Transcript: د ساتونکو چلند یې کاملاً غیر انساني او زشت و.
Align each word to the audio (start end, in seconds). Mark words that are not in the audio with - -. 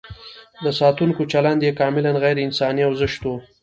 د 0.63 0.65
ساتونکو 0.79 1.21
چلند 1.31 1.61
یې 1.67 1.71
کاملاً 1.79 2.11
غیر 2.23 2.37
انساني 2.47 2.81
او 2.87 2.93
زشت 3.01 3.21
و. 3.25 3.29